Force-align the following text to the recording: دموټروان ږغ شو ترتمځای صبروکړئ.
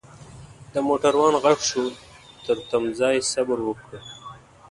دموټروان 0.73 1.33
ږغ 1.43 1.59
شو 1.69 1.83
ترتمځای 2.45 3.17
صبروکړئ. 3.31 3.99